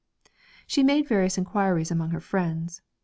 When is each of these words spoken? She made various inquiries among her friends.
She 0.65 0.81
made 0.81 1.07
various 1.07 1.37
inquiries 1.37 1.91
among 1.91 2.09
her 2.09 2.19
friends. 2.19 2.81